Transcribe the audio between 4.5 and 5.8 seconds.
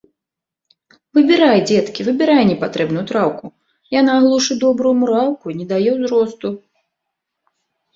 добрую мураўку і не